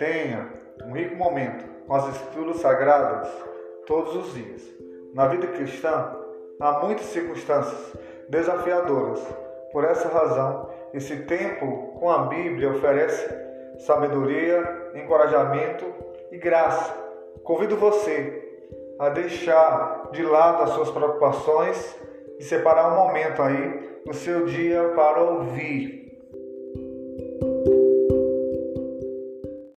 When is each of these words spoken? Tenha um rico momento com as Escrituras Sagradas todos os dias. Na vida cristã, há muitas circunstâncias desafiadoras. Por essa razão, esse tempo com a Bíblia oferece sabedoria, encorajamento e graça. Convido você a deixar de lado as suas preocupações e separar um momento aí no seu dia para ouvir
Tenha 0.00 0.48
um 0.86 0.92
rico 0.92 1.14
momento 1.14 1.62
com 1.86 1.94
as 1.94 2.08
Escrituras 2.08 2.56
Sagradas 2.56 3.28
todos 3.86 4.16
os 4.16 4.32
dias. 4.32 4.62
Na 5.12 5.26
vida 5.26 5.46
cristã, 5.48 6.16
há 6.58 6.72
muitas 6.82 7.04
circunstâncias 7.04 7.94
desafiadoras. 8.26 9.20
Por 9.70 9.84
essa 9.84 10.08
razão, 10.08 10.70
esse 10.94 11.24
tempo 11.24 11.98
com 12.00 12.08
a 12.08 12.28
Bíblia 12.28 12.70
oferece 12.70 13.28
sabedoria, 13.80 14.90
encorajamento 14.94 15.84
e 16.32 16.38
graça. 16.38 16.94
Convido 17.44 17.76
você 17.76 18.64
a 18.98 19.10
deixar 19.10 20.08
de 20.12 20.22
lado 20.22 20.62
as 20.62 20.70
suas 20.70 20.90
preocupações 20.90 21.94
e 22.38 22.42
separar 22.42 22.90
um 22.90 22.96
momento 22.96 23.42
aí 23.42 24.00
no 24.06 24.14
seu 24.14 24.46
dia 24.46 24.94
para 24.96 25.20
ouvir 25.20 26.09